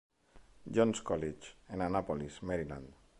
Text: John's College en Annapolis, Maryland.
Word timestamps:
John's 0.77 1.03
College 1.09 1.53
en 1.67 1.83
Annapolis, 1.89 2.41
Maryland. 2.41 2.91